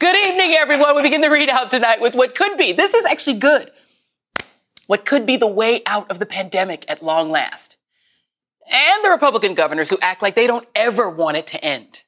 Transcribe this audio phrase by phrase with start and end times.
[0.00, 0.96] Good evening, everyone.
[0.96, 3.70] We begin the ReidOut tonight with what could be, this is actually good,
[4.86, 7.76] what could be the way out of the pandemic at long last.
[8.66, 12.04] And the Republican governors who act like they don't ever want it to end.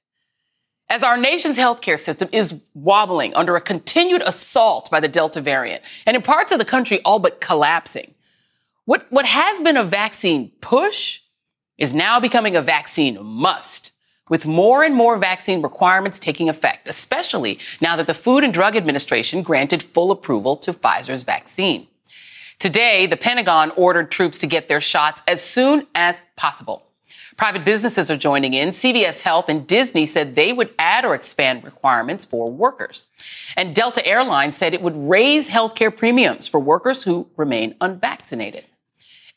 [0.89, 5.83] As our nation's healthcare system is wobbling under a continued assault by the Delta variant,
[6.07, 8.15] and in parts of the country all but collapsing,
[8.87, 11.21] what, what has been a vaccine push
[11.77, 13.92] is now becoming a vaccine must
[14.31, 18.77] with more and more vaccine requirements taking effect, especially now that the Food and Drug
[18.77, 21.89] Administration granted full approval to Pfizer's vaccine.
[22.59, 26.87] Today, the Pentagon ordered troops to get their shots as soon as possible.
[27.37, 28.69] Private businesses are joining in.
[28.69, 33.07] CVS Health and Disney said they would add or expand requirements for workers.
[33.57, 38.65] And Delta Airlines said it would raise healthcare premiums for workers who remain unvaccinated.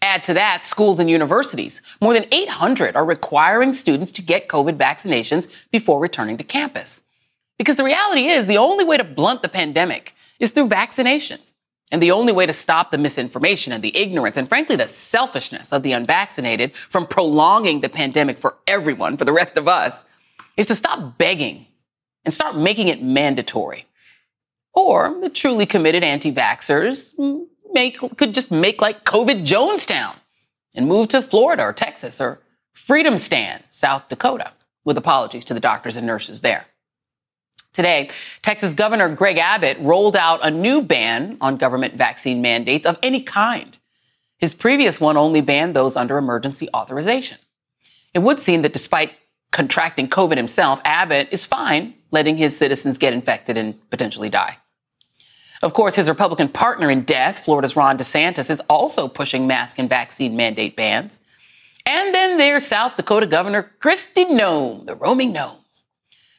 [0.05, 1.81] Add to that schools and universities.
[1.99, 7.01] More than 800 are requiring students to get COVID vaccinations before returning to campus.
[7.57, 11.39] Because the reality is the only way to blunt the pandemic is through vaccination.
[11.91, 15.73] And the only way to stop the misinformation and the ignorance and frankly the selfishness
[15.73, 20.05] of the unvaccinated from prolonging the pandemic for everyone, for the rest of us,
[20.55, 21.65] is to stop begging
[22.23, 23.87] and start making it mandatory.
[24.71, 30.15] Or the truly committed anti-vaxxers mm, make could just make like COVID Jonestown
[30.73, 32.39] and move to Florida or Texas or
[32.73, 34.51] Freedom Stand, South Dakota,
[34.83, 36.65] with apologies to the doctors and nurses there.
[37.73, 38.09] Today,
[38.41, 43.21] Texas Governor Greg Abbott rolled out a new ban on government vaccine mandates of any
[43.21, 43.77] kind.
[44.37, 47.37] His previous one only banned those under emergency authorization.
[48.13, 49.11] It would seem that despite
[49.51, 54.57] contracting COVID himself, Abbott is fine letting his citizens get infected and potentially die.
[55.61, 59.89] Of course, his Republican partner in death, Florida's Ron DeSantis, is also pushing mask and
[59.89, 61.19] vaccine mandate bans.
[61.85, 65.57] And then there's South Dakota Governor Kristi Noem, the roaming gnome,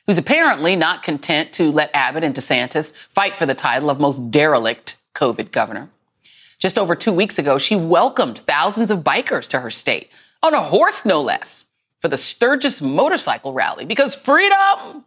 [0.06, 4.30] who's apparently not content to let Abbott and DeSantis fight for the title of most
[4.30, 5.88] derelict COVID governor.
[6.58, 10.10] Just over two weeks ago, she welcomed thousands of bikers to her state
[10.42, 11.66] on a horse, no less,
[12.00, 15.04] for the Sturgis motorcycle rally because freedom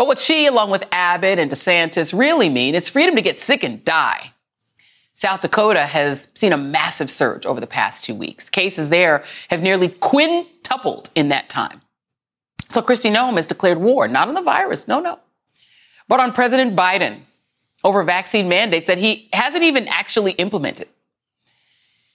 [0.00, 3.62] but what she, along with Abbott and DeSantis, really mean is freedom to get sick
[3.62, 4.32] and die.
[5.12, 8.48] South Dakota has seen a massive surge over the past two weeks.
[8.48, 11.82] Cases there have nearly quintupled in that time.
[12.70, 15.18] So Kristi Noem has declared war, not on the virus, no, no,
[16.08, 17.20] but on President Biden
[17.84, 20.88] over vaccine mandates that he hasn't even actually implemented.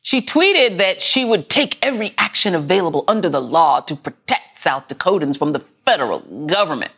[0.02, 4.88] She tweeted that she would take every action available under the law to protect South
[4.88, 6.92] Dakotans from the federal government.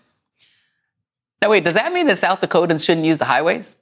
[1.42, 3.78] Now, wait, does that mean that South Dakotans shouldn't use the highways?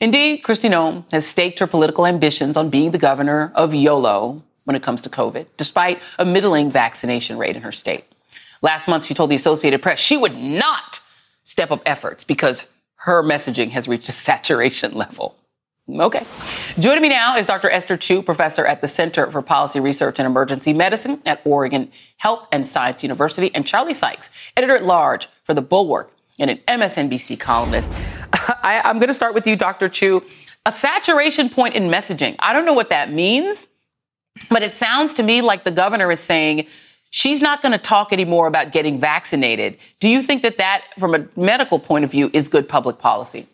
[0.00, 4.74] Indeed, Kristi Noem has staked her political ambitions on being the governor of YOLO when
[4.74, 8.04] it comes to COVID, despite a middling vaccination rate in her state.
[8.62, 11.00] Last month, she told the Associated Press she would not
[11.44, 15.36] step up efforts because her messaging has reached a saturation level.
[15.88, 16.24] Okay.
[16.78, 17.68] Joining me now is Dr.
[17.68, 22.46] Esther Choo, professor at the Center for Policy Research and Emergency Medicine at Oregon Health
[22.52, 27.38] and Science University, and Charlie Sykes, editor at large for The Bulwark and an MSNBC
[27.38, 27.90] columnist.
[28.32, 29.88] I, I'm going to start with you, Dr.
[29.88, 30.24] Choo.
[30.66, 32.36] A saturation point in messaging.
[32.40, 33.68] I don't know what that means,
[34.48, 36.66] but it sounds to me like the governor is saying
[37.10, 39.78] she's not going to talk anymore about getting vaccinated.
[40.00, 43.46] Do you think that that, from a medical point of view, is good public policy?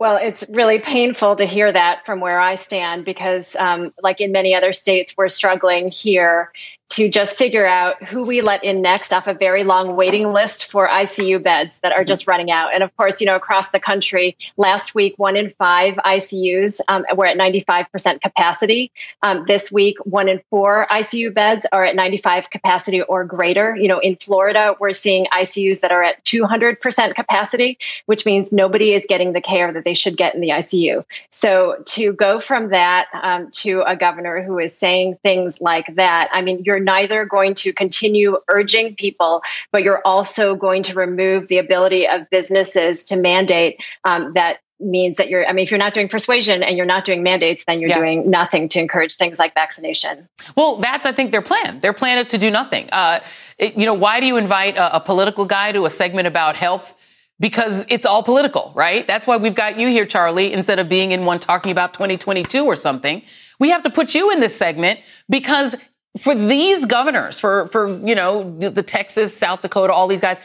[0.00, 4.32] Well, it's really painful to hear that from where I stand because, um, like in
[4.32, 6.50] many other states, we're struggling here
[6.94, 10.70] to just figure out who we let in next off a very long waiting list
[10.70, 12.72] for ICU beds that are just running out.
[12.72, 17.04] And of course, you know, across the country, last week, one in five ICUs um,
[17.16, 18.92] were at 95% capacity.
[19.22, 23.74] Um, this week, one in four ICU beds are at 95 capacity or greater.
[23.74, 27.76] You know, in Florida, we're seeing ICUs that are at 200% capacity,
[28.06, 31.04] which means nobody is getting the care that they should get in the ICU.
[31.30, 36.28] So to go from that um, to a governor who is saying things like that,
[36.30, 39.42] I mean, you're neither going to continue urging people,
[39.72, 45.16] but you're also going to remove the ability of businesses to mandate um, that means
[45.16, 47.80] that you're, I mean, if you're not doing persuasion and you're not doing mandates, then
[47.80, 47.98] you're yeah.
[47.98, 50.28] doing nothing to encourage things like vaccination.
[50.56, 51.80] Well, that's, I think, their plan.
[51.80, 52.88] Their plan is to do nothing.
[52.90, 53.20] Uh,
[53.56, 56.56] it, you know, why do you invite a, a political guy to a segment about
[56.56, 56.94] health?
[57.40, 59.06] because it's all political, right?
[59.06, 62.64] That's why we've got you here, Charlie, instead of being in one talking about 2022
[62.64, 63.22] or something.
[63.58, 65.74] We have to put you in this segment because
[66.18, 70.38] for these governors, for, for, you know, the, the, Texas, South Dakota, all these guys,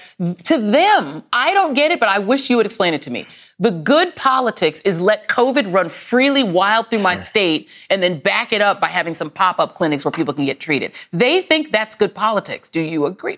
[0.45, 3.27] to them, I don't get it, but I wish you would explain it to me.
[3.60, 8.51] The good politics is let COVID run freely wild through my state and then back
[8.51, 10.92] it up by having some pop-up clinics where people can get treated.
[11.13, 12.69] They think that's good politics.
[12.69, 13.38] Do you agree?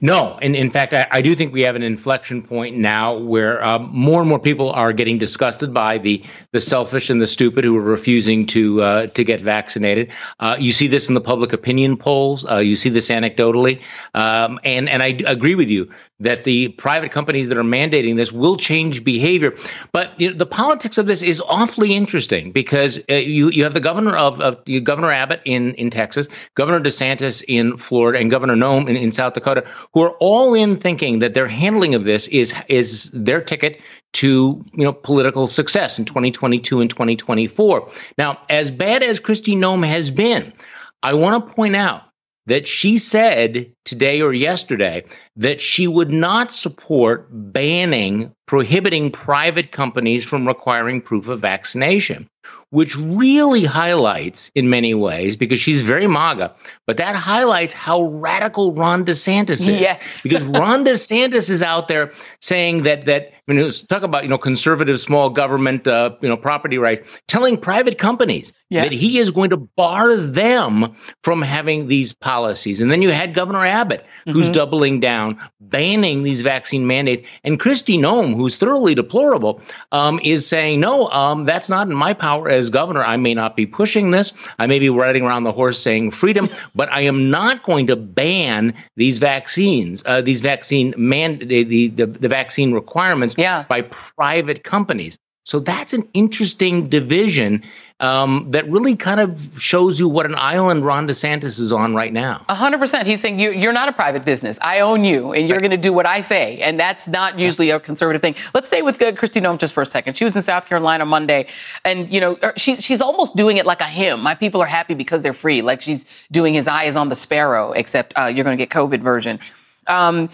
[0.00, 3.64] No, and in fact, I, I, do think we have an inflection point now where
[3.64, 7.64] um, more and more people are getting disgusted by the the selfish and the stupid
[7.64, 10.12] who are refusing to uh, to get vaccinated.
[10.38, 12.44] Uh, you see this in the public opinion polls.
[12.48, 13.80] Uh, you see this anecdotally,
[14.14, 15.90] um, and and I agree with you
[16.20, 19.54] that the private companies that are mandating this will change behavior.
[19.92, 23.74] But you know, the politics of this is awfully interesting because uh, you you have
[23.74, 28.54] the governor of, of Governor Abbott in in Texas, Governor DeSantis in Florida, and Governor
[28.54, 32.28] Noem in, in South Dakota, who are all in thinking that their handling of this
[32.28, 33.80] is is their ticket
[34.14, 37.90] to you know political success in 2022 and 2024.
[38.16, 40.54] Now, as bad as Kristi Noem has been,
[41.02, 42.02] I want to point out
[42.46, 45.04] that she said today or yesterday
[45.36, 52.28] that she would not support banning, prohibiting private companies from requiring proof of vaccination
[52.70, 56.54] which really highlights in many ways because she's very MAGA,
[56.86, 59.68] but that highlights how radical Ron DeSantis is.
[59.68, 60.20] Yes.
[60.24, 64.38] because Ron DeSantis is out there saying that that I mean, talk about you know
[64.38, 68.84] conservative small government uh, you know property rights, telling private companies yes.
[68.84, 72.80] that he is going to bar them from having these policies.
[72.80, 74.54] And then you had Governor Abbott, who's mm-hmm.
[74.54, 79.60] doubling down, banning these vaccine mandates, and Kristi Noem, who's thoroughly deplorable,
[79.92, 83.56] um, is saying no, um, that's not in my power as governor, I may not
[83.56, 84.32] be pushing this.
[84.58, 87.96] I may be riding around the horse saying freedom, but I am not going to
[87.96, 93.64] ban these vaccines, uh, these vaccine man, the, the, the vaccine requirements yeah.
[93.68, 95.18] by private companies.
[95.46, 97.62] So that's an interesting division
[98.00, 102.12] um, that really kind of shows you what an island Ron DeSantis is on right
[102.12, 102.44] now.
[102.48, 103.06] A hundred percent.
[103.06, 104.58] He's saying you, are not a private business.
[104.60, 105.62] I own you, and you're right.
[105.62, 108.34] going to do what I say, and that's not usually a conservative thing.
[108.54, 110.16] Let's stay with uh, Kristi Noem just for a second.
[110.16, 111.46] She was in South Carolina Monday,
[111.84, 114.20] and you know er, she, she's almost doing it like a hymn.
[114.22, 115.62] My people are happy because they're free.
[115.62, 118.70] Like she's doing his eye is on the sparrow, except uh, you're going to get
[118.70, 119.38] COVID version.
[119.86, 120.28] Um,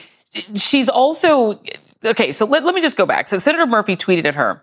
[0.55, 1.61] she's also
[2.03, 2.32] okay.
[2.32, 3.29] So let, let me just go back.
[3.29, 4.62] So Senator Murphy tweeted at her.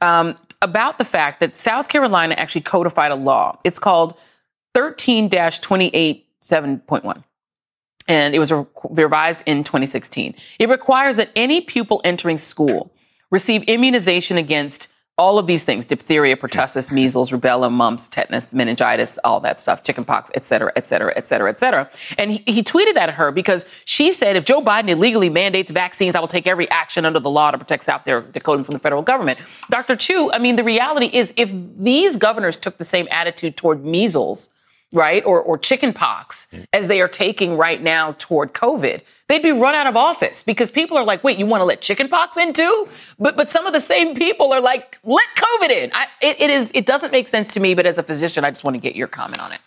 [0.00, 3.58] Um, about the fact that South Carolina actually codified a law.
[3.64, 4.18] It's called
[4.72, 7.24] 13 28 7.1
[8.06, 8.52] and it was
[8.90, 10.34] revised in 2016.
[10.58, 12.92] It requires that any pupil entering school
[13.30, 19.38] receive immunization against all of these things diphtheria pertussis measles rubella mumps tetanus meningitis all
[19.38, 21.88] that stuff chickenpox et cetera et cetera et cetera et cetera.
[22.18, 25.70] And he, he, tweeted that at her because she said if joe biden illegally mandates
[25.70, 28.78] vaccines i will take every action under the law to protect south dakota from the
[28.78, 29.38] federal government.
[29.70, 33.84] Dr choo i mean the reality is if these governors took the same attitude toward
[33.84, 34.48] measles
[34.94, 36.64] right, or, or chicken pox mm.
[36.72, 40.70] as they are taking right now toward COVID, they'd be run out of office because
[40.70, 42.88] people are like, wait, you want to let chicken pox in too?
[43.18, 45.90] But, but some of the same people are like, let COVID in.
[45.92, 48.50] I, it, it is, it doesn't make sense to me, but as a physician, I
[48.50, 49.60] just want to get your comment on it.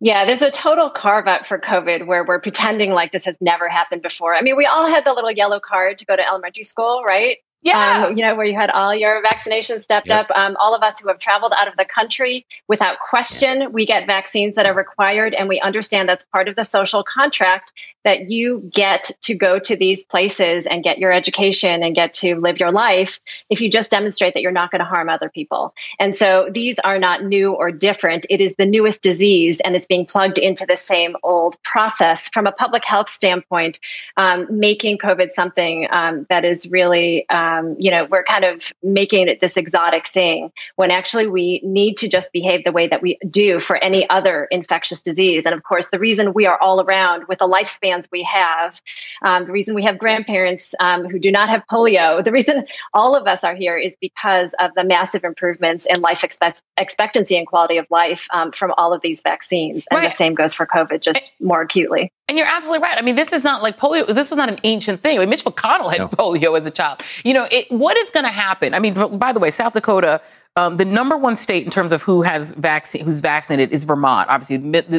[0.00, 3.68] Yeah, there's a total carve out for COVID where we're pretending like this has never
[3.68, 4.32] happened before.
[4.32, 7.38] I mean, we all had the little yellow card to go to elementary school, right?
[7.62, 8.06] Yeah.
[8.06, 10.30] Um, you know, where you had all your vaccinations stepped yep.
[10.30, 10.36] up.
[10.38, 14.06] Um, all of us who have traveled out of the country, without question, we get
[14.06, 15.34] vaccines that are required.
[15.34, 17.72] And we understand that's part of the social contract
[18.04, 22.36] that you get to go to these places and get your education and get to
[22.36, 25.74] live your life if you just demonstrate that you're not going to harm other people.
[25.98, 28.24] And so these are not new or different.
[28.30, 32.28] It is the newest disease and it's being plugged into the same old process.
[32.28, 33.80] From a public health standpoint,
[34.16, 38.72] um, making COVID something um, that is really um, um, you know, we're kind of
[38.82, 43.02] making it this exotic thing when actually we need to just behave the way that
[43.02, 45.46] we do for any other infectious disease.
[45.46, 48.80] And of course, the reason we are all around with the lifespans we have,
[49.22, 53.16] um, the reason we have grandparents um, who do not have polio, the reason all
[53.16, 57.46] of us are here is because of the massive improvements in life expect- expectancy and
[57.46, 59.84] quality of life um, from all of these vaccines.
[59.90, 60.10] And right.
[60.10, 62.12] the same goes for COVID, just more acutely.
[62.28, 62.98] And you're absolutely right.
[62.98, 64.06] I mean, this is not like polio.
[64.06, 65.16] This was not an ancient thing.
[65.16, 66.08] I mean, Mitch McConnell had no.
[66.08, 67.00] polio as a child.
[67.24, 68.74] You know, it, what is going to happen?
[68.74, 70.20] I mean, by the way, South Dakota,
[70.54, 74.28] um, the number one state in terms of who has vaccine, who's vaccinated is Vermont.
[74.28, 74.56] Obviously,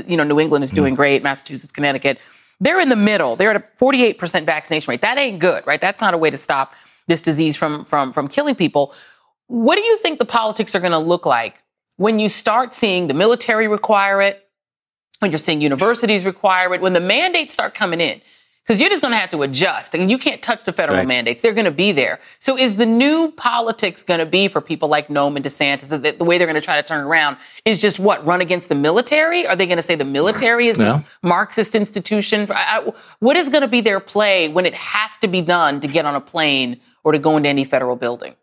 [0.07, 0.97] you know, New England is doing mm.
[0.97, 1.21] great.
[1.21, 2.17] Massachusetts, Connecticut,
[2.59, 3.35] they're in the middle.
[3.35, 5.01] They're at a 48% vaccination rate.
[5.01, 5.79] That ain't good, right?
[5.79, 6.73] That's not a way to stop
[7.05, 8.93] this disease from, from, from killing people.
[9.45, 11.55] What do you think the politics are going to look like
[11.97, 14.48] when you start seeing the military require it,
[15.19, 18.21] when you're seeing universities require it, when the mandates start coming in?
[18.69, 21.07] because you're just going to have to adjust and you can't touch the federal right.
[21.07, 21.41] mandates.
[21.41, 22.19] They're going to be there.
[22.37, 26.19] So is the new politics going to be for people like Noem and DeSantis that
[26.19, 28.75] the way they're going to try to turn around is just what run against the
[28.75, 29.47] military?
[29.47, 30.97] Are they going to say the military is no.
[30.97, 32.47] this Marxist institution?
[33.17, 36.05] What is going to be their play when it has to be done to get
[36.05, 38.35] on a plane or to go into any federal building?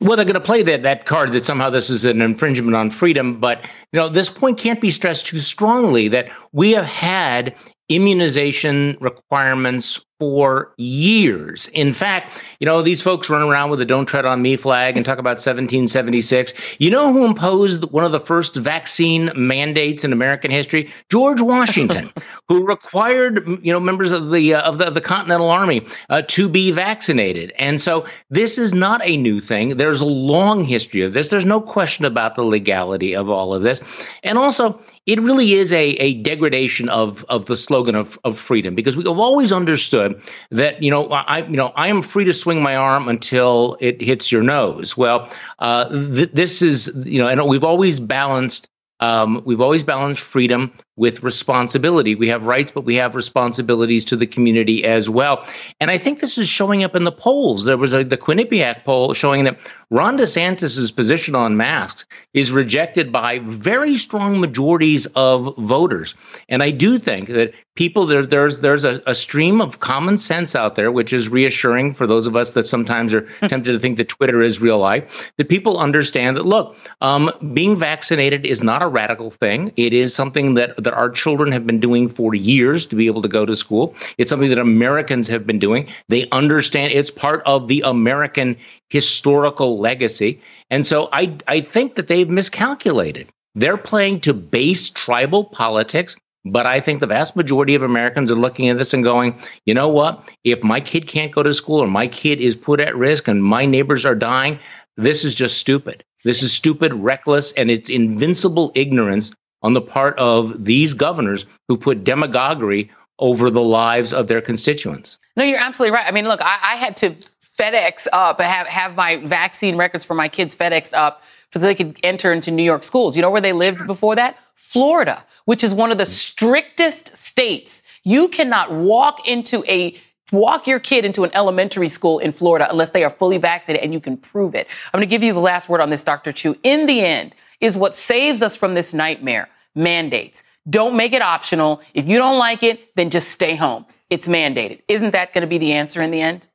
[0.00, 2.90] Well, they're going to play that that card that somehow this is an infringement on
[2.90, 7.56] freedom, but you know this point can't be stressed too strongly that we have had
[7.88, 11.68] immunization requirements for years.
[11.68, 14.96] In fact, you know, these folks run around with a don't tread on me flag
[14.96, 16.76] and talk about 1776.
[16.80, 20.90] You know who imposed one of the first vaccine mandates in American history?
[21.08, 22.10] George Washington,
[22.48, 26.22] who required, you know, members of the uh, of the of the Continental Army uh,
[26.22, 27.52] to be vaccinated.
[27.58, 29.76] And so this is not a new thing.
[29.76, 31.30] There's a long history of this.
[31.30, 33.80] There's no question about the legality of all of this.
[34.24, 38.74] And also, it really is a, a degradation of, of the slogan of, of freedom
[38.74, 42.34] because we have always understood that you know I you know I am free to
[42.34, 44.96] swing my arm until it hits your nose.
[44.98, 48.68] Well, uh, th- this is you know and we've always balanced
[49.00, 52.14] um, we've always balanced freedom with responsibility.
[52.14, 55.46] We have rights, but we have responsibilities to the community as well.
[55.80, 57.64] And I think this is showing up in the polls.
[57.64, 59.58] There was a, the Quinnipiac poll showing that
[59.90, 66.14] Ron DeSantis's position on masks is rejected by very strong majorities of voters.
[66.48, 70.56] And I do think that people there, there's there's a, a stream of common sense
[70.56, 73.46] out there, which is reassuring for those of us that sometimes are hmm.
[73.46, 75.30] tempted to think that Twitter is real life.
[75.38, 79.72] That people understand that look, um, being vaccinated is not a radical thing.
[79.76, 83.20] It is something that that our children have been doing for years to be able
[83.20, 83.94] to go to school.
[84.16, 85.86] It's something that Americans have been doing.
[86.08, 88.56] They understand it's part of the American
[88.88, 90.40] historical legacy.
[90.70, 93.28] And so I, I think that they've miscalculated.
[93.54, 96.16] They're playing to base tribal politics.
[96.46, 99.74] But I think the vast majority of Americans are looking at this and going, you
[99.74, 100.32] know what?
[100.44, 103.44] If my kid can't go to school or my kid is put at risk and
[103.44, 104.58] my neighbors are dying,
[104.96, 106.02] this is just stupid.
[106.24, 111.76] This is stupid, reckless, and it's invincible ignorance on the part of these governors who
[111.76, 115.18] put demagoguery over the lives of their constituents.
[115.36, 116.06] No, you're absolutely right.
[116.06, 117.16] I mean, look, I, I had to
[117.58, 121.22] FedEx up, have, have my vaccine records for my kids FedEx up
[121.52, 123.16] so they could enter into New York schools.
[123.16, 124.38] You know where they lived before that?
[124.54, 127.82] Florida, which is one of the strictest states.
[128.04, 129.96] You cannot walk into a
[130.30, 133.94] walk your kid into an elementary school in Florida unless they are fully vaccinated and
[133.94, 134.66] you can prove it.
[134.92, 136.32] I'm going to give you the last word on this, Dr.
[136.32, 136.54] Choo.
[136.62, 139.48] In the end, is what saves us from this nightmare.
[139.74, 140.44] Mandates.
[140.68, 141.80] Don't make it optional.
[141.94, 143.86] If you don't like it, then just stay home.
[144.10, 144.82] It's mandated.
[144.88, 146.46] Isn't that going to be the answer in the end?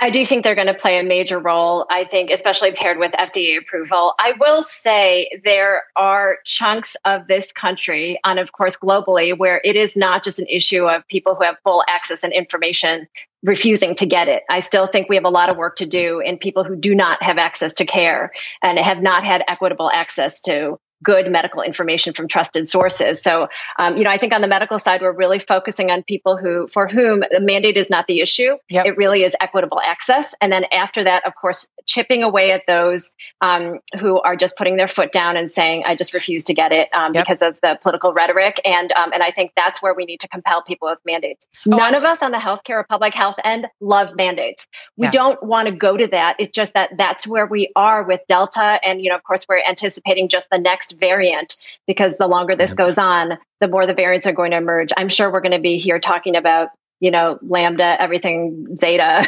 [0.00, 1.86] I, do think they're going to play a major role.
[1.90, 4.14] I think, especially paired with FDA approval.
[4.18, 9.76] I will say there are chunks of this country, and of course globally, where it
[9.76, 13.08] is not just an issue of people who have full access and information
[13.42, 14.42] refusing to get it.
[14.50, 16.94] I still think we have a lot of work to do in people who do
[16.94, 22.12] not have access to care and have not had equitable access to good medical information
[22.12, 23.22] from trusted sources.
[23.22, 26.36] So, um, you know, I think on the medical side, we're really focusing on people
[26.36, 28.56] who, for whom the mandate is not the issue.
[28.68, 28.86] Yep.
[28.86, 30.34] It really is equitable access.
[30.40, 34.76] And then after that, of course, chipping away at those um, who are just putting
[34.76, 37.24] their foot down and saying, "I just refuse to get it" um, yep.
[37.24, 38.60] because of the political rhetoric.
[38.64, 41.46] And um, and I think that's where we need to compel people with mandates.
[41.66, 44.68] Oh, None I- of us on the healthcare or public health end love mandates.
[44.96, 45.12] We yeah.
[45.12, 46.36] don't want to go to that.
[46.38, 49.62] It's just that that's where we are with Delta, and you know, of course, we're
[49.62, 53.94] anticipating just the next next variant because the longer this goes on, the more the
[53.94, 54.90] variants are going to emerge.
[54.96, 56.68] I'm sure we're going to be here talking about
[57.00, 59.24] you know, lambda, everything zeta.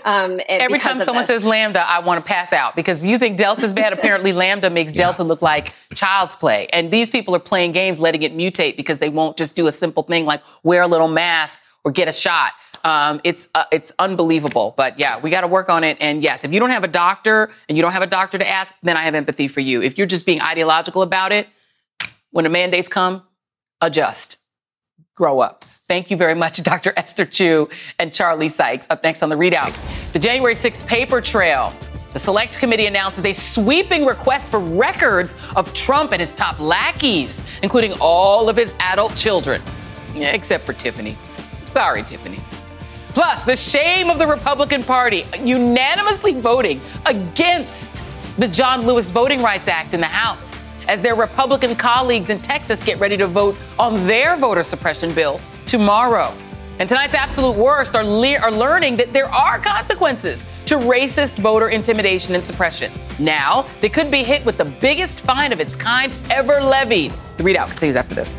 [0.04, 1.28] um, Every time someone this.
[1.28, 3.92] says lambda, I want to pass out because you think delta's bad.
[3.92, 5.02] Apparently, lambda makes yeah.
[5.02, 6.66] delta look like child's play.
[6.72, 9.72] And these people are playing games, letting it mutate because they won't just do a
[9.72, 12.50] simple thing like wear a little mask or get a shot.
[12.84, 15.96] Um, it's uh, it's unbelievable, but yeah, we got to work on it.
[16.00, 18.48] And yes, if you don't have a doctor and you don't have a doctor to
[18.48, 19.82] ask, then I have empathy for you.
[19.82, 21.48] If you're just being ideological about it,
[22.30, 23.22] when the mandates come,
[23.80, 24.38] adjust,
[25.14, 25.64] grow up.
[25.88, 26.92] Thank you very much, Dr.
[26.96, 27.68] Esther Choo
[27.98, 28.86] and Charlie Sykes.
[28.90, 31.74] Up next on the ReidOut, the January 6th paper trail.
[32.12, 37.44] The select committee announces a sweeping request for records of Trump and his top lackeys,
[37.62, 39.60] including all of his adult children,
[40.14, 41.16] except for Tiffany.
[41.64, 42.37] Sorry, Tiffany.
[43.18, 48.00] Plus, the shame of the Republican Party unanimously voting against
[48.38, 50.56] the John Lewis Voting Rights Act in the House
[50.86, 55.40] as their Republican colleagues in Texas get ready to vote on their voter suppression bill
[55.66, 56.32] tomorrow.
[56.78, 61.70] And tonight's absolute worst are, le- are learning that there are consequences to racist voter
[61.70, 62.92] intimidation and suppression.
[63.18, 67.12] Now, they could be hit with the biggest fine of its kind ever levied.
[67.36, 68.38] The ReidOut continues after this.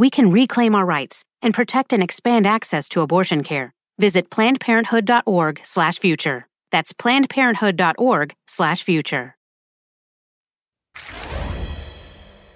[0.00, 3.74] we can reclaim our rights and protect and expand access to abortion care.
[3.98, 6.46] Visit plannedparenthood.org/future.
[6.72, 9.36] That's plannedparenthood.org/future.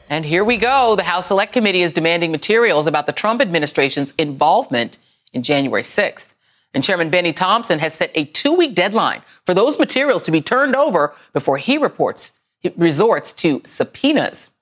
[0.09, 0.97] And here we go.
[0.97, 4.97] The House Select Committee is demanding materials about the Trump administration's involvement
[5.35, 6.35] in January 6th.
[6.73, 10.75] And Chairman Bennie Thompson has set a two-week deadline for those materials to be turned
[10.75, 12.41] over before he reports
[12.77, 14.54] resorts to subpoenas.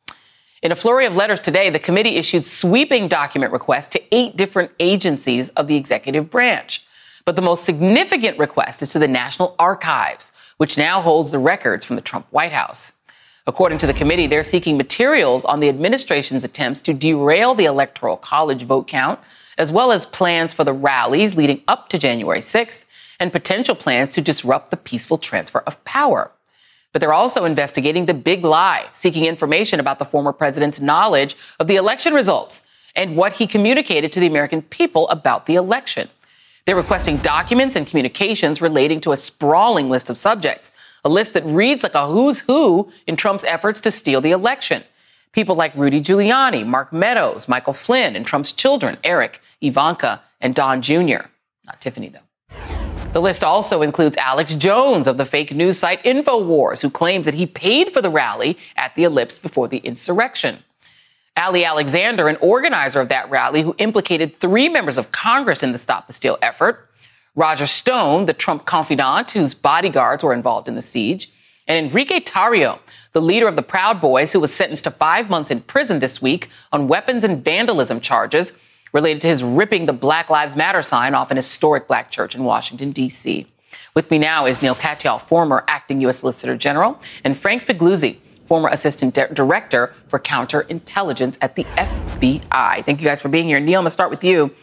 [0.63, 4.71] In a flurry of letters today, the committee issued sweeping document requests to eight different
[4.79, 6.87] agencies of the executive branch.
[7.25, 11.85] But the most significant request is to the National Archives, which now holds the records
[11.85, 12.93] from the Trump White House.
[13.45, 18.17] According to the committee, they're seeking materials on the administration's attempts to derail the Electoral
[18.17, 19.19] College vote count,
[19.59, 22.85] as well as plans for the rallies leading up to January 6th
[23.19, 26.31] and potential plans to disrupt the peaceful transfer of power.
[26.93, 31.67] But they're also investigating the big lie, seeking information about the former president's knowledge of
[31.67, 32.63] the election results
[32.95, 36.11] and what he communicated to the American people about the election.
[36.65, 40.71] They're requesting documents and communications relating to a sprawling list of subjects,
[41.05, 44.85] a list that reads like a who's who in Trump's efforts to steal the election.
[45.33, 50.83] People like Rudy Giuliani, Mark Meadows, Michael Flynn, and Trump's children, Eric, Ivanka, and Don
[50.83, 51.29] Jr.
[51.65, 52.21] Not Tiffany, though.
[53.13, 57.35] The list also includes Alex Jones of the fake news site InfoWars, who claims that
[57.35, 60.65] he paid for the rally at the Ellipse before the insurrection.
[61.37, 65.79] Ali Alexander, an organizer of that rally who implicated three members of Congress in the
[65.79, 66.89] Stop the Steal effort.
[67.35, 71.31] Roger Stone, the Trump confidant whose bodyguards were involved in the siege.
[71.69, 72.79] And Enrique Tarrio,
[73.13, 76.23] the leader of the Proud Boys, who was sentenced to five months in prison this
[76.23, 78.55] week on weapons and vandalism charges
[78.93, 82.45] related to his ripping the Black Lives Matter sign off an historic black church in
[82.45, 83.47] Washington, D.C.
[83.95, 86.19] With me now is Neal Katyal, former acting U.S.
[86.19, 92.85] Solicitor General, and Frank Figliuzzi, former Assistant Di- Director for Counterintelligence at the FBI.
[92.85, 93.61] Thank you guys for being here.
[93.61, 94.55] Neal, I'm going to start with you.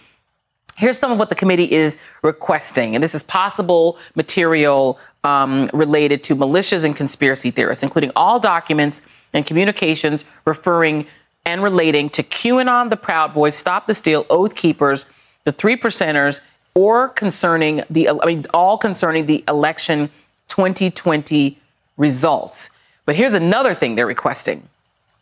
[0.78, 6.24] Here's some of what the committee is requesting, and this is possible material um, related
[6.24, 9.02] to militias and conspiracy theorists, including all documents
[9.34, 11.06] and communications referring
[11.46, 15.06] and relating to QAnon, the Proud Boys, Stop the Steal, Oath Keepers,
[15.46, 16.42] the Three Percenters,
[16.74, 20.10] or concerning the, I mean, all concerning the election
[20.50, 21.58] 2020
[21.98, 22.72] results.
[23.06, 24.68] But here's another thing they're requesting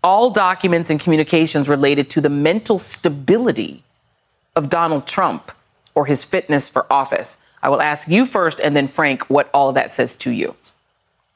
[0.04, 3.84] all documents and communications related to the mental stability
[4.56, 5.52] of Donald Trump
[5.96, 7.38] or his fitness for office.
[7.62, 10.56] I will ask you first, and then Frank, what all of that says to you.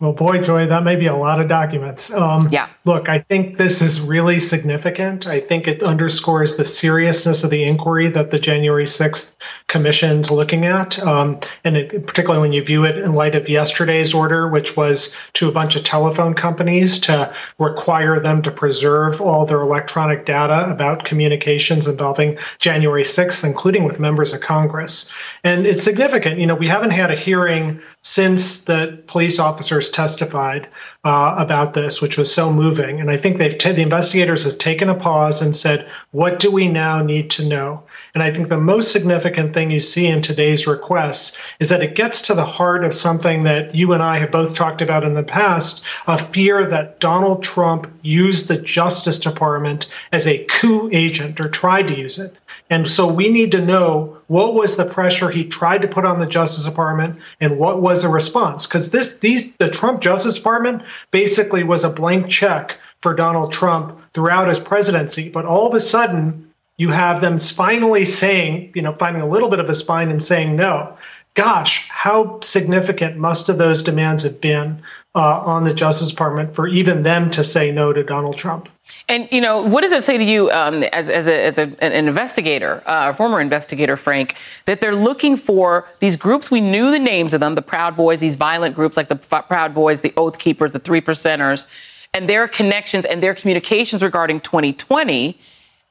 [0.01, 2.11] Well, boy, Joy, that may be a lot of documents.
[2.11, 2.67] Um, yeah.
[2.85, 5.27] Look, I think this is really significant.
[5.27, 9.37] I think it underscores the seriousness of the inquiry that the January 6th
[9.67, 10.97] Commission's looking at.
[11.03, 15.15] Um, and it, particularly when you view it in light of yesterday's order, which was
[15.33, 20.67] to a bunch of telephone companies to require them to preserve all their electronic data
[20.71, 25.13] about communications involving January 6th, including with members of Congress.
[25.43, 26.39] And it's significant.
[26.39, 30.67] You know, we haven't had a hearing since the police officers testified
[31.03, 32.99] uh, about this, which was so moving.
[32.99, 36.51] And I think they've t- the investigators have taken a pause and said, "What do
[36.51, 37.83] we now need to know?"
[38.13, 41.95] And I think the most significant thing you see in today's requests is that it
[41.95, 45.13] gets to the heart of something that you and I have both talked about in
[45.13, 51.39] the past: a fear that Donald Trump used the Justice Department as a coup agent
[51.39, 52.35] or tried to use it.
[52.69, 56.19] And so we need to know what was the pressure he tried to put on
[56.19, 58.67] the Justice Department and what was the response.
[58.67, 63.99] Because this these the Trump Justice Department basically was a blank check for Donald Trump
[64.13, 65.29] throughout his presidency.
[65.29, 66.50] But all of a sudden,
[66.81, 70.21] you have them finally saying, you know, finding a little bit of a spine and
[70.21, 70.97] saying no.
[71.35, 74.81] gosh, how significant must have those demands have been
[75.13, 78.67] uh, on the Justice Department for even them to say no to Donald Trump?
[79.07, 81.71] And you know, what does it say to you um, as, as, a, as a,
[81.83, 86.49] an investigator, uh, a former investigator, Frank, that they're looking for these groups?
[86.49, 89.75] We knew the names of them: the Proud Boys, these violent groups like the Proud
[89.75, 91.67] Boys, the Oath Keepers, the Three Percenters,
[92.11, 95.37] and their connections and their communications regarding 2020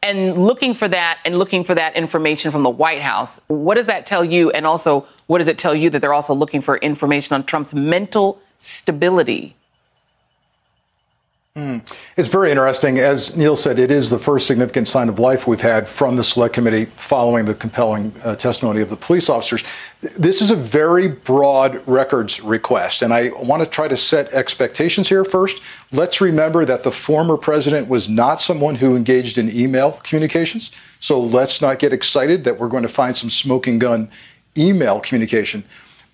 [0.03, 3.41] and looking for that and looking for that information from the White House.
[3.49, 4.51] What does that tell you?
[4.51, 7.75] And also, what does it tell you that they're also looking for information on Trump's
[7.75, 9.57] mental stability?
[11.57, 11.83] Mm.
[12.17, 13.01] It's very interesting.
[13.01, 16.23] As Neal said, it is the first significant sign of life we've had from the
[16.23, 19.65] select committee following the compelling uh, testimony of the police officers.
[20.01, 25.09] This is a very broad records request, and I want to try to set expectations
[25.09, 25.61] here first.
[25.91, 30.71] Let's remember that the former president was not someone who engaged in email communications.
[31.01, 34.09] So let's not get excited that we're going to find some smoking gun
[34.57, 35.65] email communication.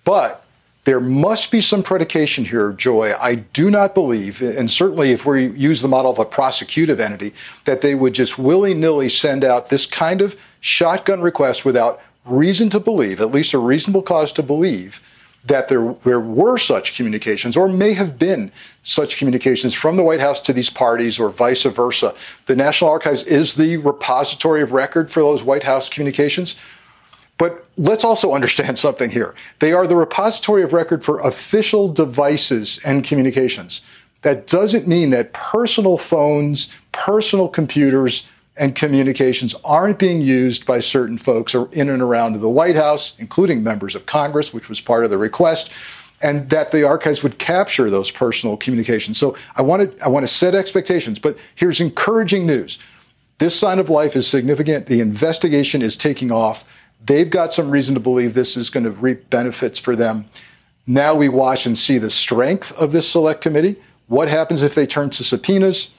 [0.03, 0.46] But
[0.87, 3.11] there must be some predication here, Joy.
[3.19, 7.33] I do not believe, and certainly if we use the model of a prosecutive entity,
[7.65, 12.69] that they would just willy nilly send out this kind of shotgun request without reason
[12.69, 15.05] to believe, at least a reasonable cause to believe,
[15.43, 18.49] that there, there were such communications or may have been
[18.81, 22.15] such communications from the White House to these parties or vice versa.
[22.45, 26.55] The National Archives is the repository of record for those White House communications.
[27.37, 29.35] But let's also understand something here.
[29.59, 33.81] They are the repository of record for official devices and communications.
[34.23, 41.17] That doesn't mean that personal phones, personal computers, and communications aren't being used by certain
[41.17, 45.03] folks or in and around the White House, including members of Congress, which was part
[45.03, 45.71] of the request,
[46.21, 49.17] and that the archives would capture those personal communications.
[49.17, 52.79] So I want to I want to set expectations, but here's encouraging news.
[53.37, 54.87] This sign of life is significant.
[54.87, 56.65] The investigation is taking off.
[57.05, 60.29] They've got some reason to believe this is going to reap benefits for them.
[60.85, 63.75] Now we watch and see the strength of this select committee.
[64.07, 65.91] What happens if they turn to subpoenas?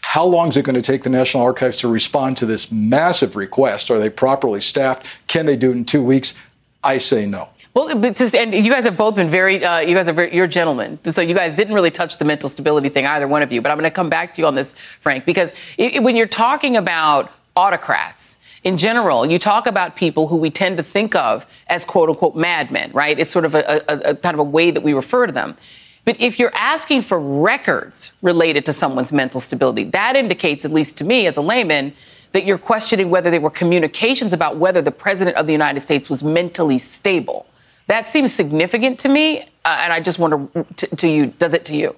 [0.00, 3.36] How long is it going to take the National Archives to respond to this massive
[3.36, 3.90] request?
[3.90, 5.06] Are they properly staffed?
[5.26, 6.34] Can they do it in two weeks?
[6.82, 7.48] I say no.
[7.74, 10.46] Well, just, and you guys have both been very, uh, you guys are very, you're
[10.46, 10.98] gentlemen.
[11.10, 13.62] So you guys didn't really touch the mental stability thing, either one of you.
[13.62, 16.26] But I'm going to come back to you on this, Frank, because it, when you're
[16.26, 21.46] talking about autocrats, in general, you talk about people who we tend to think of
[21.66, 23.18] as quote unquote madmen, right?
[23.18, 25.56] It's sort of a, a, a, kind of a way that we refer to them.
[26.04, 30.96] But if you're asking for records related to someone's mental stability, that indicates, at least
[30.98, 31.94] to me as a layman,
[32.32, 36.08] that you're questioning whether there were communications about whether the president of the United States
[36.08, 37.46] was mentally stable.
[37.86, 41.64] That seems significant to me, uh, and I just wonder to, to you, does it
[41.66, 41.94] to you?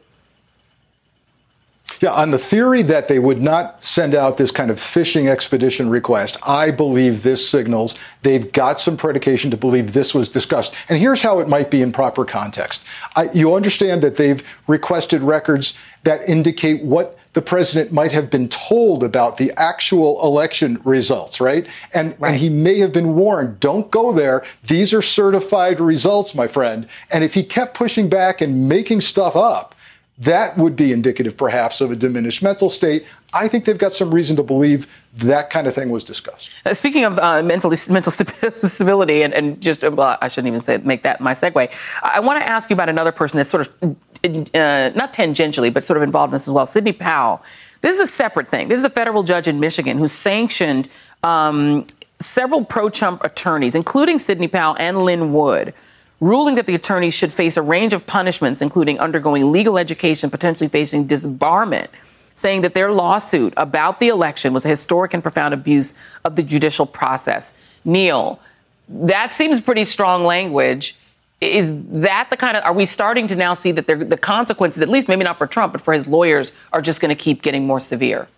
[2.01, 5.89] Yeah, on the theory that they would not send out this kind of fishing expedition
[5.91, 10.75] request, I believe this signals they've got some predication to believe this was discussed.
[10.89, 12.85] And here's how it might be in proper context.
[13.17, 18.49] I, you understand that they've requested records that indicate what the president might have been
[18.49, 21.67] told about the actual election results, right?
[21.93, 22.31] And, right.
[22.31, 24.45] and he may have been warned, don't go there.
[24.63, 26.89] These are certified results, my friend.
[27.13, 29.74] And if he kept pushing back and making stuff up,
[30.19, 33.05] that would be indicative, perhaps, of a diminished mental state.
[33.33, 36.53] I think they've got some reason to believe that kind of thing was discussed.
[36.65, 40.79] Uh, speaking of uh, mentally, mental stability, and, and just uh, I shouldn't even say
[40.79, 42.01] make that my segue.
[42.03, 45.83] I want to ask you about another person that's sort of uh, not tangentially, but
[45.83, 46.67] sort of involved in this as well.
[46.67, 47.43] Sidney Powell.
[47.81, 48.69] This is a separate thing.
[48.69, 50.89] This is a federal judge in Michigan who sanctioned
[51.23, 51.85] um,
[52.21, 55.75] several pro-Trump attorneys, including Sidney Powell and Lin Wood
[56.25, 60.69] ruling that the attorneys should face a range of punishments, including undergoing legal education, potentially
[60.69, 61.89] facing disbarment,
[62.35, 66.43] saying that their lawsuit about the election was a historic and profound abuse of the
[66.43, 67.53] judicial process.
[67.85, 68.41] Neal,
[68.89, 70.97] that seems pretty strong language.
[71.41, 74.89] Is that the kind of, are we starting to now see that the consequences, at
[74.89, 77.67] least maybe not for Trump, but for his lawyers, are just going to keep getting
[77.67, 78.29] more severe?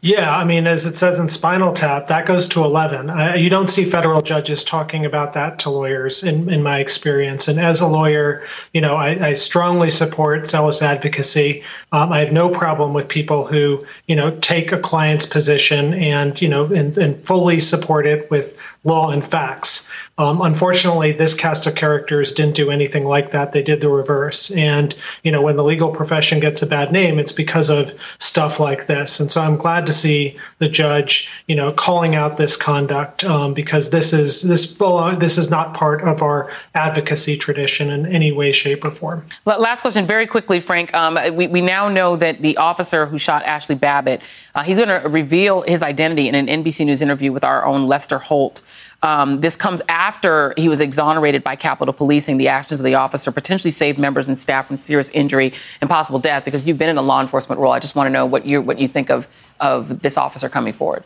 [0.00, 3.10] Yeah, I mean, as it says in Spinal Tap, that goes to 11.
[3.10, 7.48] Uh, you don't see federal judges talking about that to lawyers, in, in my experience.
[7.48, 11.64] And as a lawyer, you know, I, I strongly support zealous advocacy.
[11.90, 16.40] Um, I have no problem with people who, you know, take a client's position and,
[16.40, 19.90] you know, and, and fully support it with law and facts.
[20.18, 23.52] Um, unfortunately, this cast of characters didn't do anything like that.
[23.52, 24.50] They did the reverse.
[24.56, 28.58] And, you know, when the legal profession gets a bad name, it's because of stuff
[28.58, 29.20] like this.
[29.20, 33.54] And so I'm glad to see the judge, you know, calling out this conduct um,
[33.54, 38.32] because this is this well, this is not part of our advocacy tradition in any
[38.32, 39.24] way, shape, or form.
[39.44, 40.92] Well, last question, very quickly, Frank.
[40.94, 44.22] Um, we, we now know that the officer who shot Ashli Babbitt,
[44.54, 47.84] uh, he's going to reveal his identity in an NBC News interview with our own
[47.86, 48.62] Lester Holt
[49.02, 52.36] Um, this comes after he was exonerated by Capitol Policing.
[52.36, 56.18] The actions of the officer potentially saved members and staff from serious injury and possible
[56.18, 56.44] death.
[56.44, 58.60] Because you've been in a law enforcement role, I just want to know what you
[58.62, 59.28] what you think of
[59.60, 61.04] of this officer coming forward.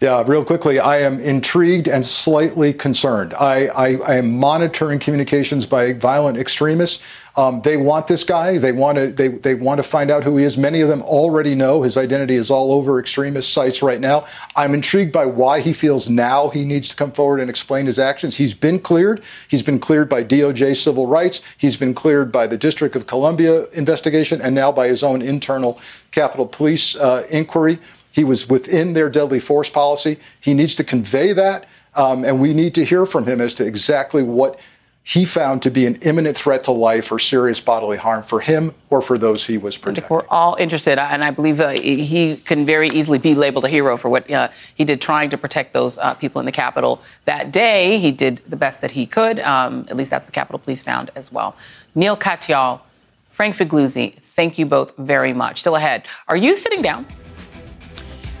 [0.00, 3.34] Yeah, real quickly, I am intrigued and slightly concerned.
[3.34, 7.02] I, I, I am monitoring communications by violent extremists.
[7.36, 8.56] Um, they want this guy.
[8.56, 9.08] They want to.
[9.08, 10.56] They, they want to find out who he is.
[10.56, 14.26] Many of them already know his identity is all over extremist sites right now.
[14.56, 17.98] I'm intrigued by why he feels now he needs to come forward and explain his
[17.98, 18.36] actions.
[18.36, 19.22] He's been cleared.
[19.48, 21.42] He's been cleared by DOJ civil rights.
[21.58, 25.78] He's been cleared by the District of Columbia investigation, and now by his own internal
[26.10, 27.78] Capitol Police uh, inquiry.
[28.12, 30.18] He was within their deadly force policy.
[30.40, 33.66] He needs to convey that, um, and we need to hear from him as to
[33.66, 34.58] exactly what
[35.02, 38.74] he found to be an imminent threat to life or serious bodily harm for him
[38.90, 40.14] or for those he was protecting.
[40.14, 43.96] We're all interested, and I believe uh, he can very easily be labeled a hero
[43.96, 47.50] for what uh, he did trying to protect those uh, people in the Capitol that
[47.50, 47.98] day.
[47.98, 49.40] He did the best that he could.
[49.40, 51.56] Um, at least that's the Capitol Police found as well.
[51.94, 52.82] Neal Katyal,
[53.30, 55.60] Frank Figliuzzi, thank you both very much.
[55.60, 56.04] Still ahead.
[56.28, 57.06] Are you sitting down?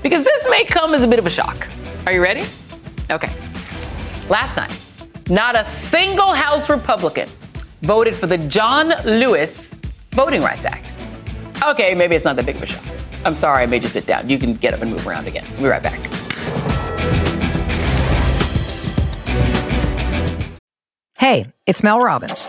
[0.02, 1.68] Because this may come as a bit of a shock.
[2.06, 2.44] Are you ready?
[3.10, 3.32] Okay.
[4.28, 4.76] Last night,
[5.28, 7.28] not a single House Republican
[7.82, 9.74] voted for the John Lewis
[10.12, 10.92] Voting Rights Act.
[11.62, 12.84] Okay, maybe it's not that big of a shock.
[13.24, 14.28] I'm sorry I made you sit down.
[14.30, 15.44] You can get up and move around again.
[15.52, 16.00] We'll be right back.
[21.16, 22.48] Hey, it's Mel Robbins.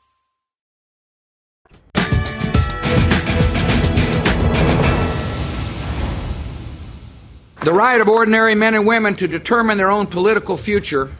[7.63, 11.15] The right of ordinary men and women to determine their own political future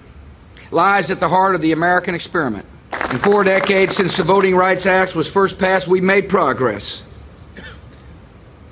[0.71, 2.65] lies at the heart of the American experiment.
[3.11, 6.81] In four decades since the Voting Rights Act was first passed, we've made progress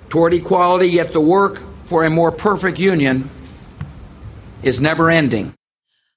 [0.10, 3.30] toward equality, yet the work for a more perfect union
[4.64, 5.54] is never ending.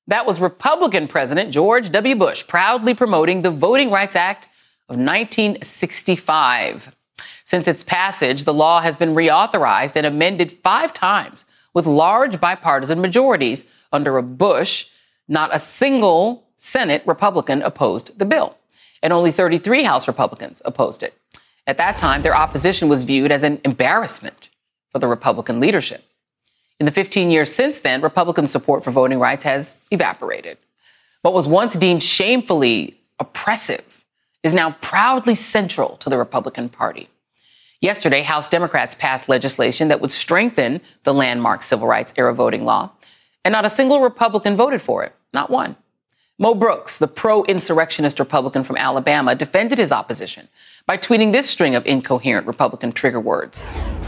[0.06, 2.16] That was Republican President George W.
[2.16, 4.46] Bush proudly promoting the Voting Rights Act
[4.88, 6.94] of 1965.
[7.52, 13.02] Since its passage, the law has been reauthorized and amended five times with large bipartisan
[13.02, 14.86] majorities under a Bush.
[15.28, 18.56] Not a single Senate Republican opposed the bill,
[19.02, 21.12] and only 33 House Republicans opposed it.
[21.66, 24.48] At that time, their opposition was viewed as an embarrassment
[24.88, 26.06] for the Republican leadership.
[26.80, 30.56] In the 15 years since then, Republican support for voting rights has evaporated.
[31.20, 34.06] What was once deemed shamefully oppressive
[34.42, 37.10] is now proudly central to the Republican Party.
[37.82, 42.92] Yesterday, House Democrats passed legislation that would strengthen the landmark civil rights era voting law,
[43.44, 45.12] and not a single Republican voted for it.
[45.34, 45.74] Not one.
[46.38, 50.46] Mo Brooks, the pro insurrectionist Republican from Alabama, defended his opposition
[50.86, 53.64] by tweeting this string of incoherent Republican trigger words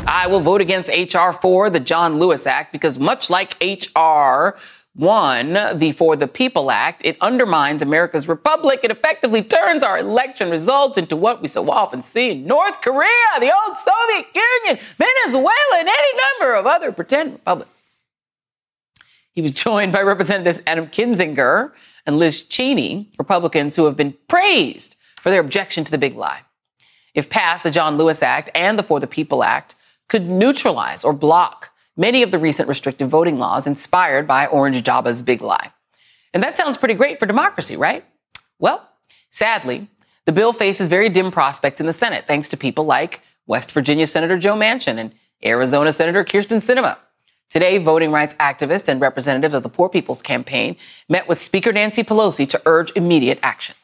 [0.06, 1.32] I will vote against H.R.
[1.32, 4.56] 4, the John Lewis Act, because much like H.R.
[4.96, 8.80] One, the For the People Act, it undermines America's republic.
[8.84, 13.08] It effectively turns our election results into what we so often see in North Korea,
[13.40, 17.80] the old Soviet Union, Venezuela, and any number of other pretend republics.
[19.32, 21.72] He was joined by Representatives Adam Kinzinger
[22.06, 26.42] and Liz Cheney, Republicans who have been praised for their objection to the big lie.
[27.14, 29.74] If passed, the John Lewis Act and the For the People Act
[30.08, 35.22] could neutralize or block many of the recent restrictive voting laws inspired by Orange Jabba's
[35.22, 35.72] big lie.
[36.32, 38.04] And that sounds pretty great for democracy, right?
[38.58, 38.88] Well,
[39.30, 39.88] sadly,
[40.24, 44.06] the bill faces very dim prospects in the Senate thanks to people like West Virginia
[44.06, 45.12] Senator Joe Manchin and
[45.44, 46.96] Arizona Senator Kyrsten Sinema.
[47.50, 50.76] Today, voting rights activists and representatives of the Poor People's Campaign
[51.08, 53.76] met with Speaker Nancy Pelosi to urge immediate action.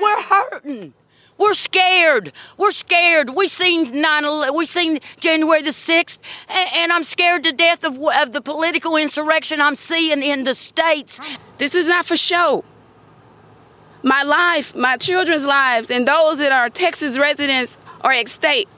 [0.00, 0.94] We're hurting.
[1.40, 2.32] We're scared.
[2.58, 3.30] We're scared.
[3.30, 6.18] We seen 9 we seen January the 6th,
[6.50, 11.18] and, I'm scared to death of, of the political insurrection I'm seeing in the states.
[11.56, 12.62] This is not for show.
[14.02, 18.68] My life, my children's lives, and those that are Texas residents are at stake.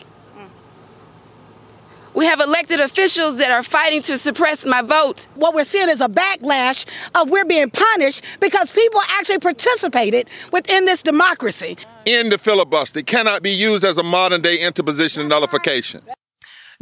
[2.15, 5.29] We have elected officials that are fighting to suppress my vote.
[5.35, 10.85] What we're seeing is a backlash of we're being punished because people actually participated within
[10.85, 11.79] this democracy.
[12.05, 16.03] In the filibuster it cannot be used as a modern day interposition and nullification.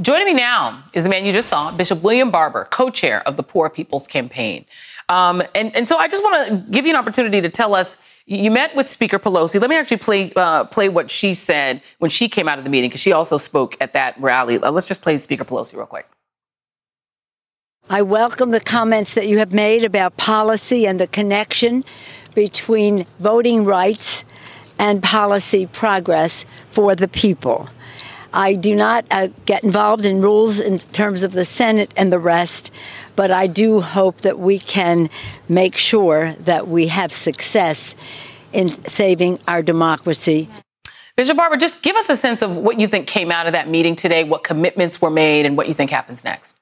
[0.01, 3.37] Joining me now is the man you just saw, Bishop William Barber, co chair of
[3.37, 4.65] the Poor People's Campaign.
[5.11, 7.99] Um, and, and so I just want to give you an opportunity to tell us
[8.31, 9.61] you met with Speaker Pelosi.
[9.61, 12.71] Let me actually play uh, play what she said when she came out of the
[12.71, 14.59] meeting because she also spoke at that rally.
[14.59, 16.07] Uh, let's just play Speaker Pelosi real quick.
[17.89, 21.85] I welcome the comments that you have made about policy and the connection
[22.35, 24.25] between voting rights
[24.79, 27.69] and policy progress for the people.
[28.33, 32.21] I do not uh, get involved in rules in terms of the Senate and the
[32.21, 32.73] rest,
[33.21, 35.11] but I do hope that we can
[35.47, 37.95] make sure that we have success
[38.55, 40.49] in saving our democracy.
[41.17, 43.69] Bishop Barber, just give us a sense of what you think came out of that
[43.69, 46.57] meeting today, what commitments were made, and what you think happens next.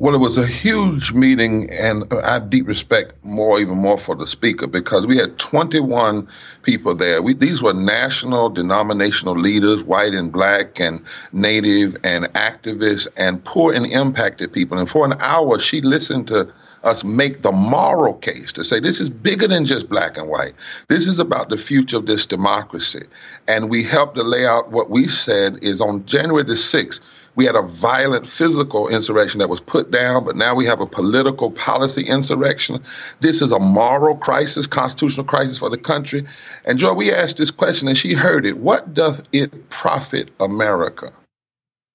[0.00, 4.16] Well, it was a huge meeting, and I have deep respect more, even more for
[4.16, 6.26] the speaker because we had 21
[6.62, 7.20] people there.
[7.20, 13.74] We, these were national, denominational leaders, white and black, and native, and activists, and poor
[13.74, 14.78] and impacted people.
[14.78, 16.50] And for an hour, she listened to
[16.82, 20.54] us make the moral case to say this is bigger than just black and white.
[20.88, 23.04] This is about the future of this democracy.
[23.46, 27.02] And we helped to lay out what we said is on January the 6th
[27.36, 30.86] we had a violent physical insurrection that was put down, but now we have a
[30.86, 32.82] political policy insurrection.
[33.20, 36.26] This is a moral crisis, constitutional crisis for the country.
[36.64, 38.58] And Joy, we asked this question and she heard it.
[38.58, 41.12] What doth it profit America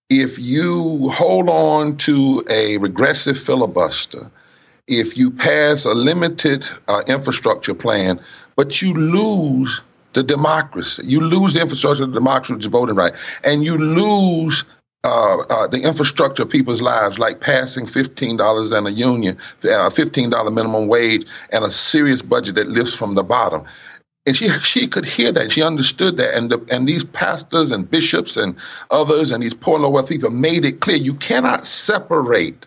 [0.09, 4.29] if you hold on to a regressive filibuster,
[4.87, 8.19] if you pass a limited uh, infrastructure plan,
[8.55, 9.81] but you lose
[10.13, 11.03] the democracy.
[11.05, 14.63] You lose the infrastructure of democracy, the voting right, and you lose
[15.05, 20.53] uh, uh, the infrastructure of people's lives, like passing $15 and a union, uh, $15
[20.53, 23.65] minimum wage, and a serious budget that lifts from the bottom.
[24.25, 25.51] And she she could hear that.
[25.51, 26.33] She understood that.
[26.33, 28.55] And the, and these pastors and bishops and
[28.89, 32.65] others and these poor low wealth people made it clear you cannot separate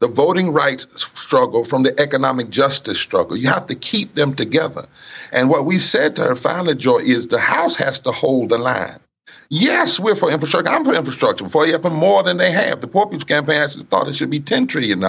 [0.00, 3.36] the voting rights struggle from the economic justice struggle.
[3.36, 4.86] You have to keep them together.
[5.32, 8.58] And what we said to her finally, Joy, is the House has to hold the
[8.58, 9.00] line.
[9.50, 10.70] Yes, we're for infrastructure.
[10.70, 11.48] I'm for infrastructure.
[11.48, 12.80] For even more than they have.
[12.80, 15.02] The Poor People's Campaign thought it should be $10 trillion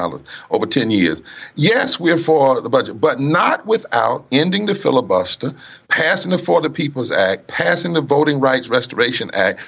[0.52, 1.22] over 10 years.
[1.56, 5.54] Yes, we're for the budget, but not without ending the filibuster,
[5.88, 9.60] passing the For the People's Act, passing the Voting Rights Restoration Act,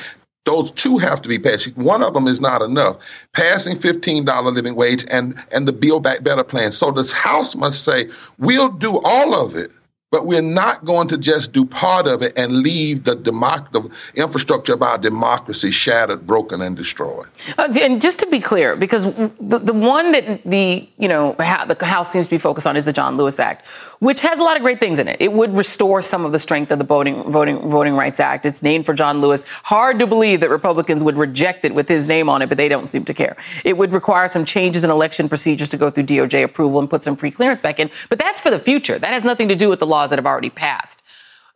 [0.46, 1.76] those two have to be passed.
[1.76, 2.98] One of them is not enough.
[3.34, 6.72] Passing $15 living wage and, and the Build Back Better plan.
[6.72, 9.72] So this House must say, we'll do all of it
[10.10, 13.90] but we're not going to just do part of it and leave the, democ- the
[14.16, 17.28] infrastructure of our democracy shattered, broken, and destroyed.
[17.58, 21.78] Uh, and just to be clear, because the, the one that the you know the
[21.86, 23.68] House seems to be focused on is the John Lewis Act,
[24.00, 25.18] which has a lot of great things in it.
[25.20, 28.46] It would restore some of the strength of the voting voting voting rights act.
[28.46, 29.44] It's named for John Lewis.
[29.64, 32.70] Hard to believe that Republicans would reject it with his name on it, but they
[32.70, 33.36] don't seem to care.
[33.66, 37.04] It would require some changes in election procedures to go through DOJ approval and put
[37.04, 37.92] some pre-clearance back in.
[38.10, 38.98] But that's for the future.
[38.98, 41.04] That has nothing to do with the law laws that have already passed.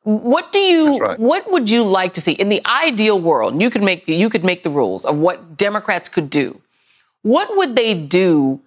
[0.04, 1.19] What do you right.
[1.19, 3.62] what would you like to see in the ideal world?
[3.62, 6.62] You could make the, you could make the rules of what Democrats could do.
[7.21, 8.62] What would they do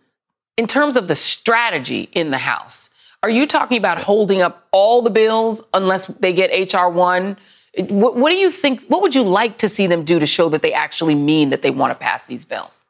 [0.57, 2.91] in terms of the strategy in the House?
[3.25, 7.37] Are you talking about holding up all the bills unless they get HR 1?
[7.89, 10.49] What, what do you think what would you like to see them do to show
[10.51, 12.84] that they actually mean that they want to pass these bills?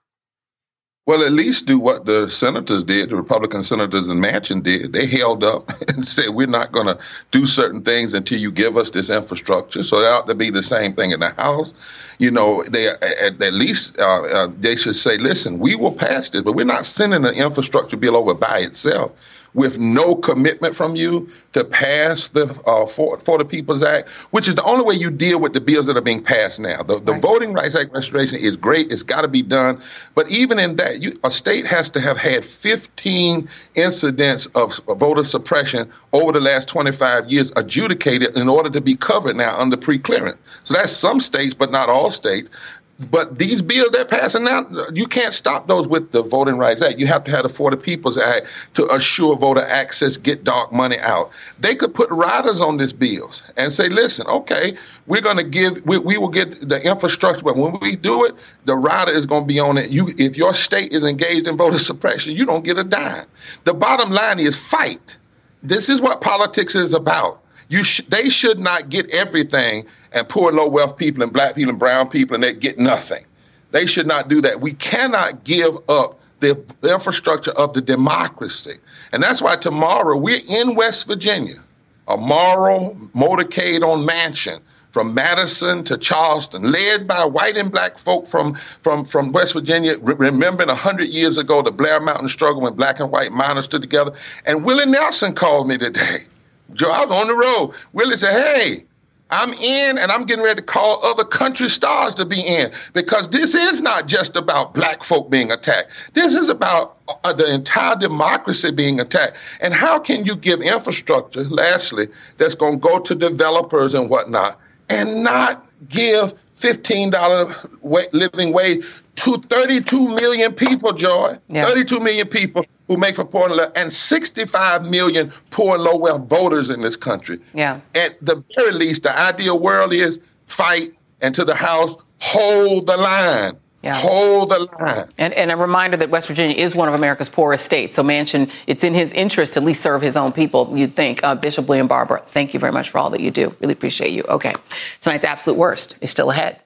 [1.06, 4.94] Well, at least do what the senators did, the Republican senators in Manchin did.
[4.94, 6.98] They held up and said, we're not going to
[7.30, 9.82] do certain things until you give us this infrastructure.
[9.82, 11.74] So it ought to be the same thing in the House.
[12.18, 16.30] You know, they at, at least uh, uh, they should say, listen, we will pass
[16.30, 19.12] this, but we're not sending an infrastructure bill over by itself
[19.54, 24.48] with no commitment from you to pass the uh, for, for the People's Act, which
[24.48, 26.82] is the only way you deal with the bills that are being passed now.
[26.82, 27.22] The, the right.
[27.22, 29.80] Voting Rights Act restoration is great; it's got to be done.
[30.14, 35.24] But even in that, you, a state has to have had 15 incidents of voter
[35.24, 40.38] suppression over the last 25 years adjudicated in order to be covered now under pre-clearance.
[40.64, 42.50] So that's some states, but not all states.
[42.98, 47.00] But these bills they're passing now, you can't stop those with the Voting Rights Act.
[47.00, 50.72] You have to have the For the People's Act to assure voter access, get dark
[50.72, 51.32] money out.
[51.58, 54.76] They could put riders on these bills and say, listen, okay,
[55.08, 58.34] we're going to give, we, we will get the infrastructure, but when we do it,
[58.64, 59.90] the rider is going to be on it.
[59.90, 63.26] You, if your state is engaged in voter suppression, you don't get a dime.
[63.64, 65.18] The bottom line is fight.
[65.64, 67.40] This is what politics is about.
[67.68, 71.70] You sh- they should not get everything, and poor low wealth people and black people
[71.70, 73.24] and brown people and they get nothing.
[73.70, 74.60] They should not do that.
[74.60, 78.76] We cannot give up the, infrastructure of the democracy,
[79.12, 81.62] and that's why tomorrow we're in West Virginia,
[82.06, 84.60] a moral motorcade on Manchin
[84.94, 89.98] from Madison to Charleston, led by white and black folk from from from West Virginia,
[89.98, 93.82] re- remembering hundred years ago the Blair Mountain struggle when black and white miners stood
[93.82, 94.12] together.
[94.46, 96.26] And Willie Nelson called me today.
[96.72, 97.74] Joe, I was on the road.
[97.92, 98.84] Willie said, "Hey."
[99.30, 103.30] I'm in and I'm getting ready to call other country stars to be in because
[103.30, 105.90] this is not just about black folk being attacked.
[106.12, 109.36] This is about uh, the entire democracy being attacked.
[109.60, 114.60] And how can you give infrastructure, lastly, that's going to go to developers and whatnot
[114.88, 116.34] and not give
[116.64, 118.84] $15 living wage
[119.16, 121.38] to 32 million people, Joy?
[121.48, 121.66] Yeah.
[121.66, 125.96] 32 million people who make for poor and low, and 65 million poor and low
[125.96, 127.38] wealth voters in this country.
[127.52, 127.80] Yeah.
[127.94, 132.96] At the very least, the ideal world is fight and to the House, hold the
[132.96, 133.52] line.
[133.84, 133.96] Yeah.
[133.96, 135.08] Hold the line.
[135.18, 137.96] And, and a reminder that West Virginia is one of America's poorest states.
[137.96, 141.22] So Manchin, it's in his interest to at least serve his own people, you'd think.
[141.22, 143.54] Uh, Bishop William Barber, thank you very much for all that you do.
[143.60, 144.22] Really appreciate you.
[144.22, 144.54] Okay.
[145.02, 146.60] Tonight's absolute worst is still ahead.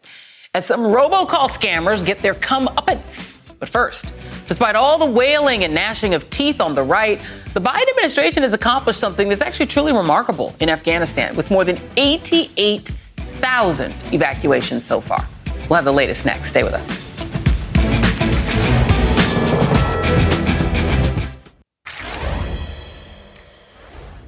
[0.55, 3.41] As some robocall scammers get their comeuppance.
[3.59, 4.07] But first,
[4.47, 7.21] despite all the wailing and gnashing of teeth on the right,
[7.53, 11.77] the Biden administration has accomplished something that's actually truly remarkable in Afghanistan, with more than
[11.97, 15.27] 88,000 evacuations so far.
[15.69, 16.51] We'll have the latest next.
[16.51, 17.08] Stay with us.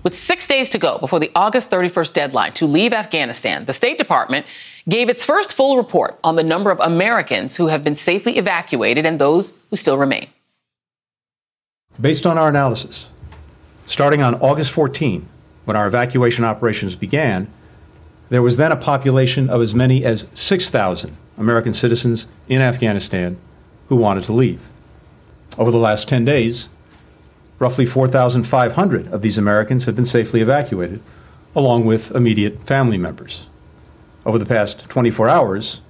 [0.03, 3.99] With six days to go before the August 31st deadline to leave Afghanistan, the State
[3.99, 4.47] Department
[4.89, 9.05] gave its first full report on the number of Americans who have been safely evacuated
[9.05, 10.29] and those who still remain.
[12.01, 13.11] Based on our analysis,
[13.85, 15.29] starting on August 14,
[15.67, 17.47] when our evacuation operations began,
[18.31, 23.37] there was then a population of as many as 6,000 American citizens in Afghanistan
[23.89, 24.67] who wanted to leave.
[25.59, 26.71] Over the last 10 days,
[27.61, 31.01] roughly 4,500 of these Americans have been safely evacuated,
[31.55, 33.47] along with immediate family members
[34.25, 35.81] over the past 24 hours,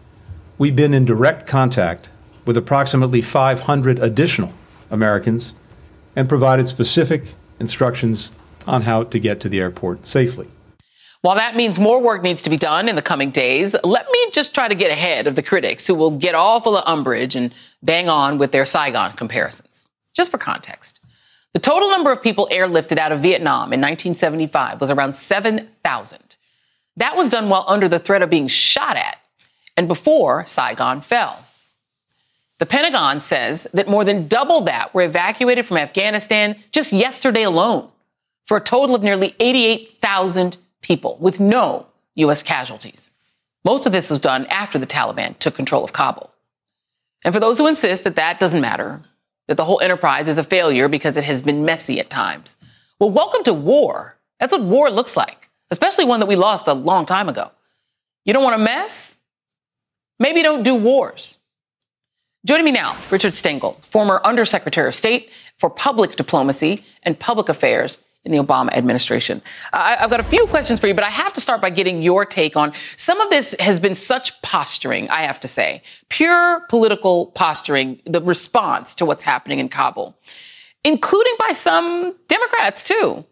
[0.59, 2.11] we've been in direct contact
[2.45, 4.53] with approximately 500 additional
[4.91, 5.55] Americans
[6.17, 8.33] and provided specific instructions
[8.67, 10.49] on how to get to the airport safely.
[11.23, 14.31] While that means more work needs to be done in the coming days, let me
[14.33, 17.37] just try to get ahead of the critics who will get all full of umbrage
[17.37, 17.53] and
[17.83, 19.85] bang on with their Saigon comparisons.
[20.15, 21.00] Just for context,
[21.53, 26.37] the total number of people airlifted out of Vietnam in 1975 was around 7,000.
[26.97, 29.19] That was done while under the threat of being shot at
[29.77, 31.45] and before Saigon fell.
[32.59, 37.89] The Pentagon says that more than double that were evacuated from Afghanistan just yesterday alone,
[38.45, 41.87] for a total of nearly 88,000 people with no
[42.17, 42.43] U.S.
[42.43, 43.11] casualties.
[43.65, 46.31] Most of this was done after the Taliban took control of Kabul.
[47.25, 49.01] And for those who insist that that doesn't matter,
[49.51, 52.57] that the whole enterprise is a failure because it has been messy at times,
[52.99, 54.17] well, welcome to war.
[54.39, 55.41] That's what war looks like
[55.71, 57.51] especially one that we lost a long time ago.
[58.25, 59.17] You don't want to mess?
[60.19, 61.39] Maybe don't do wars.
[62.45, 67.99] Joining me now, Richard Stengel, former Undersecretary of State for Public Diplomacy and Public Affairs
[68.25, 69.41] in the Obama administration.
[69.73, 72.03] I, have got a few questions for you, but I have to start by getting
[72.03, 76.61] your take on some of this has been such posturing, I have to say, pure
[76.69, 80.17] political posturing, the response to what's happening in Kabul,
[80.85, 83.25] including by some Democrats too.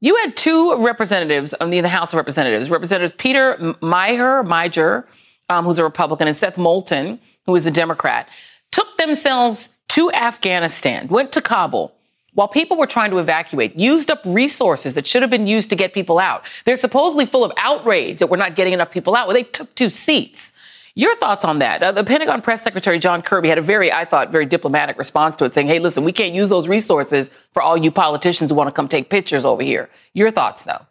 [0.00, 5.04] You had two representatives in the House of Representatives, Representatives Peter Meijer, Meijer,
[5.48, 8.28] um, who's a Republican, and Seth Moulton, who is a Democrat,
[8.70, 11.94] took themselves to Afghanistan, went to Kabul,
[12.34, 15.76] while people were trying to evacuate, used up resources that should have been used to
[15.76, 16.44] get people out.
[16.64, 19.26] They're supposedly full of outrage that we're not getting enough people out.
[19.26, 20.52] Well, they took two seats.
[20.94, 21.82] Your thoughts on that?
[21.82, 25.36] Uh, the Pentagon Press Secretary John Kirby had a very, I thought, very diplomatic response
[25.36, 28.56] to it, saying, hey, listen, we can't use those resources for all you politicians who
[28.56, 29.88] want to come take pictures over here.
[30.12, 30.86] Your thoughts, though?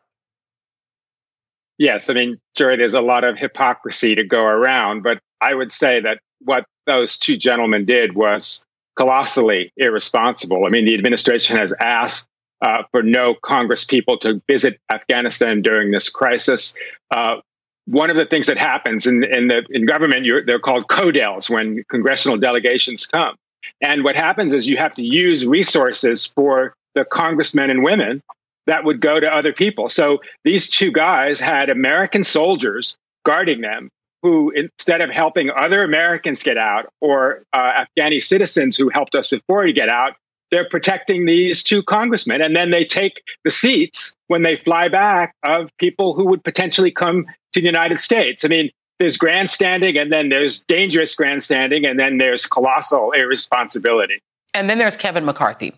[1.77, 5.71] Yes, I mean, Joy, there's a lot of hypocrisy to go around, but I would
[5.71, 8.65] say that what those two gentlemen did was
[8.97, 10.65] colossally irresponsible.
[10.65, 12.29] I mean, the administration has asked
[12.61, 16.77] uh, for no Congress people to visit Afghanistan during this crisis.
[17.09, 17.37] Uh,
[17.85, 21.83] one of the things that happens in, in the in government, they're called CODELs when
[21.89, 23.35] congressional delegations come.
[23.81, 28.21] And what happens is you have to use resources for the congressmen and women
[28.67, 29.89] that would go to other people.
[29.89, 33.89] So these two guys had American soldiers guarding them
[34.21, 39.29] who, instead of helping other Americans get out or uh, Afghani citizens who helped us
[39.29, 40.13] before to get out,
[40.51, 42.41] they're protecting these two congressmen.
[42.41, 46.91] And then they take the seats when they fly back of people who would potentially
[46.91, 48.45] come to the United States.
[48.45, 48.69] I mean,
[48.99, 54.21] there's grandstanding and then there's dangerous grandstanding and then there's colossal irresponsibility.
[54.53, 55.73] And then there's Kevin McCarthy.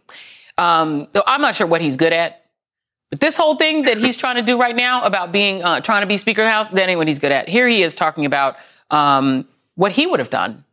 [0.57, 2.42] Um, I'm not sure what he's good at,
[3.19, 6.07] this whole thing that he's trying to do right now about being uh, trying to
[6.07, 7.49] be Speaker of the House, that ain't what he's good at.
[7.49, 8.55] Here he is talking about
[8.89, 10.65] um, what he would have done.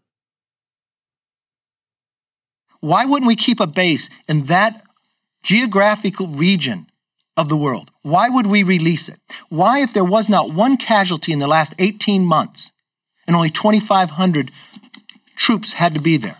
[2.81, 4.83] Why wouldn't we keep a base in that
[5.43, 6.87] geographical region
[7.37, 7.91] of the world?
[8.03, 9.21] Why would we release it?
[9.49, 12.73] Why, if there was not one casualty in the last 18 months
[13.27, 14.51] and only 2,500
[15.37, 16.39] troops had to be there,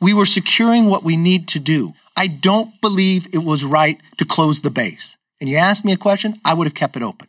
[0.00, 1.92] we were securing what we need to do.
[2.16, 5.16] I don't believe it was right to close the base.
[5.42, 7.26] And you asked me a question, I would have kept it open.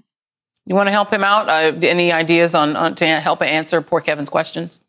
[0.67, 1.49] You want to help him out?
[1.49, 4.81] Uh, any ideas on, on to help answer poor Kevin's questions?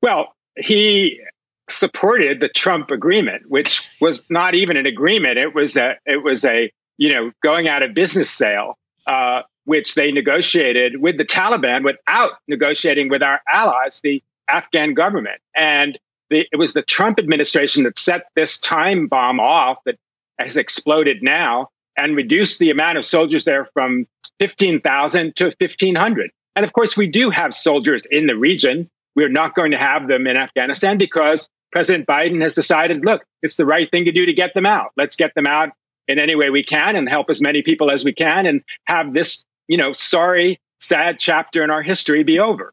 [0.00, 1.20] Well, he
[1.68, 5.36] supported the Trump agreement, which was not even an agreement.
[5.36, 8.78] It was a it was a you know going out of business sale,
[9.08, 15.40] uh, which they negotiated with the Taliban without negotiating with our allies, the Afghan government.
[15.56, 15.98] And
[16.30, 19.96] the, it was the Trump administration that set this time bomb off that
[20.38, 21.68] has exploded now
[22.00, 24.06] and reduce the amount of soldiers there from
[24.38, 26.30] 15,000 to 1,500.
[26.56, 28.88] And of course, we do have soldiers in the region.
[29.14, 33.56] We're not going to have them in Afghanistan because President Biden has decided, look, it's
[33.56, 34.92] the right thing to do to get them out.
[34.96, 35.70] Let's get them out
[36.08, 39.12] in any way we can and help as many people as we can and have
[39.12, 42.72] this, you know, sorry, sad chapter in our history be over.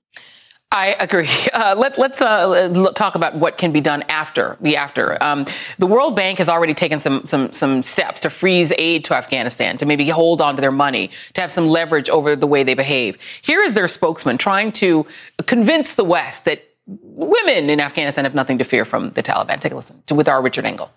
[0.71, 1.29] I agree.
[1.57, 5.21] Uh, let, let's uh, talk about what can be done after the after.
[5.23, 5.47] Um,
[5.79, 9.75] the World Bank has already taken some some some steps to freeze aid to Afghanistan,
[9.79, 12.75] to maybe hold on to their money, to have some leverage over the way they
[12.75, 13.19] behave.
[13.41, 15.07] Here is their spokesman trying to
[15.47, 19.59] convince the West that women in Afghanistan have nothing to fear from the Taliban.
[19.59, 20.91] Take a listen to with our Richard Engel.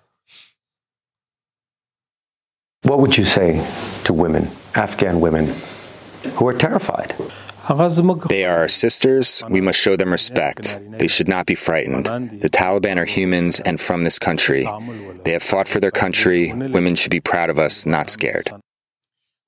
[2.82, 3.66] What would you say
[4.04, 5.54] to women, Afghan women,
[6.34, 7.14] who are terrified?
[8.28, 9.42] They are our sisters.
[9.48, 10.80] We must show them respect.
[10.98, 12.06] They should not be frightened.
[12.40, 14.68] The Taliban are humans and from this country.
[15.24, 16.52] They have fought for their country.
[16.52, 18.50] Women should be proud of us, not scared.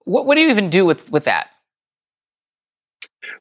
[0.05, 1.49] What, what do you even do with, with that?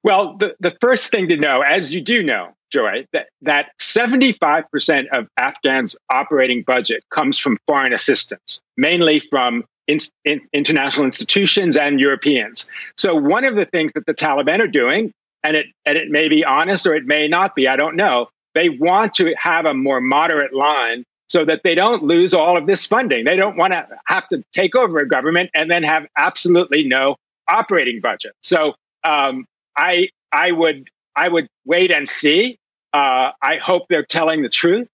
[0.03, 5.07] Well, the, the first thing to know, as you do know, Joy, that, that 75%
[5.13, 11.99] of Afghans' operating budget comes from foreign assistance, mainly from in, in, international institutions and
[11.99, 12.69] Europeans.
[12.95, 15.13] So one of the things that the Taliban are doing,
[15.43, 18.27] and it and it may be honest or it may not be, I don't know.
[18.53, 22.67] They want to have a more moderate line so that they don't lose all of
[22.67, 23.23] this funding.
[23.23, 27.15] They don't want to have to take over a government and then have absolutely no
[27.47, 28.33] operating budget.
[28.41, 28.73] So
[29.03, 29.45] um,
[29.77, 32.57] I I would I would wait and see.
[32.93, 34.87] Uh, I hope they're telling the truth.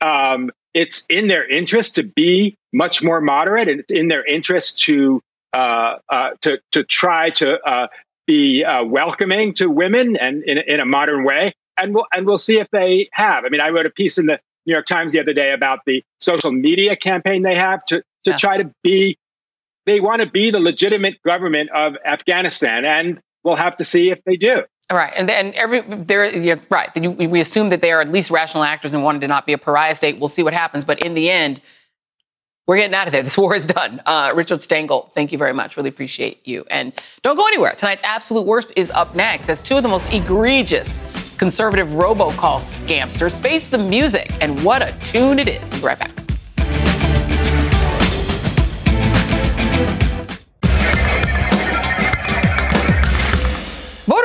[0.00, 4.80] Um, it's in their interest to be much more moderate, and it's in their interest
[4.82, 5.22] to
[5.54, 7.86] uh, uh, to to try to uh,
[8.26, 11.52] be uh, welcoming to women and in, in a modern way.
[11.80, 13.44] And we'll and we'll see if they have.
[13.44, 15.80] I mean, I wrote a piece in the New York Times the other day about
[15.86, 18.36] the social media campaign they have to to yeah.
[18.36, 19.16] try to be.
[19.86, 24.18] They want to be the legitimate government of Afghanistan, and we'll have to see if
[24.24, 24.62] they do.
[24.94, 26.88] Right, and then every there, right.
[26.94, 29.58] We assume that they are at least rational actors and wanted to not be a
[29.58, 30.20] pariah state.
[30.20, 31.60] We'll see what happens, but in the end,
[32.68, 33.24] we're getting out of there.
[33.24, 34.00] This war is done.
[34.06, 35.76] Uh, Richard Stengel, thank you very much.
[35.76, 36.64] Really appreciate you.
[36.70, 36.92] And
[37.22, 37.74] don't go anywhere.
[37.76, 41.00] Tonight's absolute worst is up next as two of the most egregious
[41.38, 45.68] conservative robocall scamsters face the music, and what a tune it is.
[45.72, 46.23] We'll be right back.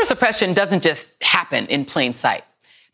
[0.10, 2.44] Suppression doesn't just happen in plain sight.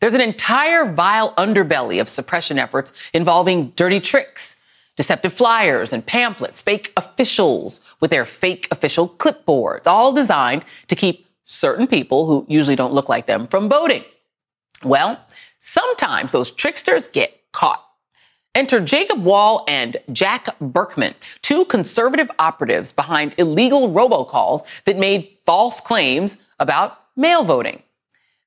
[0.00, 4.60] There's an entire vile underbelly of suppression efforts involving dirty tricks,
[4.96, 11.26] deceptive flyers and pamphlets, fake officials with their fake official clipboards, all designed to keep
[11.42, 14.04] certain people who usually don't look like them from voting.
[14.84, 15.18] Well,
[15.58, 17.82] sometimes those tricksters get caught.
[18.54, 25.80] Enter Jacob Wohl and Jack Burkman, two conservative operatives behind illegal robocalls that made false
[25.80, 27.82] claims about mail voting.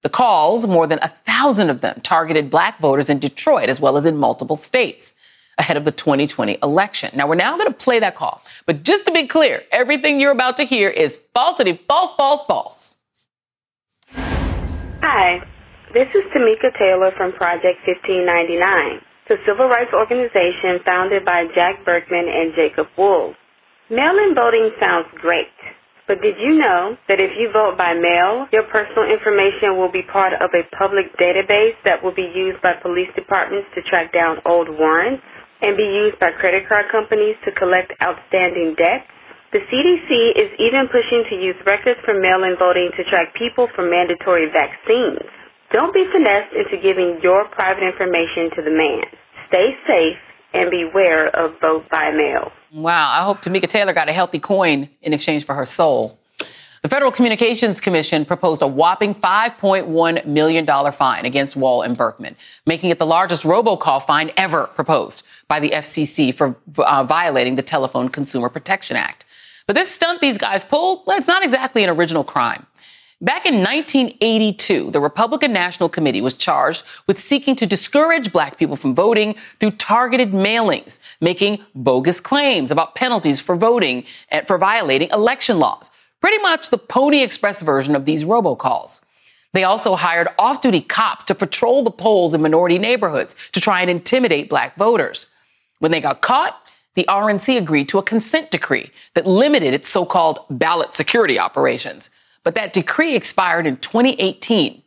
[0.02, 3.98] The calls, more than a thousand of them, targeted black voters in Detroit as well
[3.98, 5.14] as in multiple states
[5.58, 7.12] ahead of the 2020 election.
[7.14, 8.42] Now, we're now going to play that call.
[8.66, 12.96] But just to be clear, everything you're about to hear is falsity, false, false, false.
[15.02, 15.40] Hi,
[15.94, 22.28] this is Tamika Taylor from Project 1599, the civil rights organization founded by Jack Burkman
[22.30, 23.34] and Jacob Wohl.
[23.90, 25.48] Mail in voting sounds great.
[26.10, 30.02] But did you know that if you vote by mail, your personal information will be
[30.10, 34.42] part of a public database that will be used by police departments to track down
[34.42, 35.22] old warrants
[35.62, 39.06] and be used by credit card companies to collect outstanding debts?
[39.54, 43.86] The CDC is even pushing to use records from mail-in voting to track people for
[43.86, 45.22] mandatory vaccines.
[45.70, 49.06] Don't be finessed into giving your private information to the man.
[49.54, 50.18] Stay safe
[50.58, 52.50] and beware of vote by mail.
[52.72, 53.12] Wow.
[53.12, 56.20] I hope Tamika Taylor got a healthy coin in exchange for her soul.
[56.82, 62.90] The Federal Communications Commission proposed a whopping $5.1 million fine against Wohl and Burkman, making
[62.90, 68.08] it the largest robocall fine ever proposed by the FCC for uh, violating the Telephone
[68.08, 69.26] Consumer Protection Act.
[69.68, 72.66] But this stunt these guys pulled, well, it's not exactly an original crime.
[73.22, 78.78] Back in 1982, the Republican National Committee was charged with seeking to discourage black people
[78.78, 85.10] from voting through targeted mailings, making bogus claims about penalties for voting and for violating
[85.10, 85.92] election laws.
[86.22, 89.02] Pretty much the Pony Express version of these robocalls.
[89.52, 93.82] They also hired off duty cops to patrol the polls in minority neighborhoods to try
[93.82, 95.28] and intimidate black voters.
[95.80, 100.06] When they got caught, the RNC agreed to a consent decree that limited its so
[100.06, 102.10] called ballot security operations.
[102.50, 104.82] But that decree expired in 2018.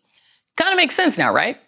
[0.57, 1.59] Kind of makes sense now, right?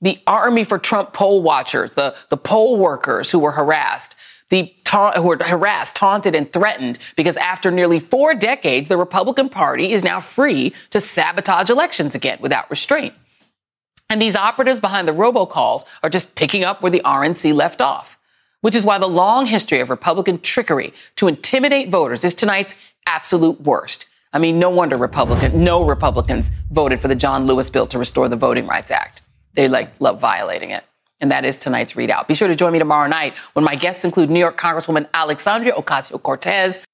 [0.00, 4.16] The Army for Trump poll watchers, the, the poll workers who were harassed,
[4.50, 9.48] the ta- who were harassed, taunted, and threatened because after nearly four decades, the Republican
[9.48, 13.14] Party is now free to sabotage elections again without restraint.
[14.10, 18.18] And these operatives behind the robocalls are just picking up where the RNC left off,
[18.60, 22.74] which is why the long history of Republican trickery to intimidate voters is tonight's
[23.06, 24.08] absolute worst.
[24.34, 28.28] I mean, no wonder Republican, no Republicans voted for the John Lewis bill to restore
[28.28, 29.22] the Voting Rights Act.
[29.54, 30.82] They like love violating it.
[31.20, 32.26] And that is tonight's ReidOut.
[32.26, 35.72] Be sure to join me tomorrow night when my guests include New York Congresswoman Alexandria
[35.74, 36.84] Ocasio Cortez.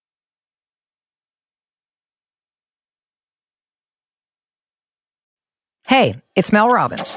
[5.87, 7.17] Hey, it's Mel Robbins.